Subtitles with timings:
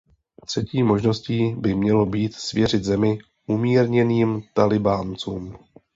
[0.45, 5.57] Třetí možností by mělo být svěřit zemi umírněným Tálibáncům.